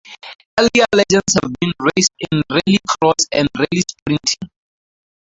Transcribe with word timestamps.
Earlier 0.59 0.85
legends 0.95 1.35
have 1.43 1.53
been 1.61 1.71
raced 1.95 2.11
in 2.31 2.41
rallycross 2.49 3.27
and 3.33 3.47
rally 3.55 3.83
sprinting. 3.87 4.49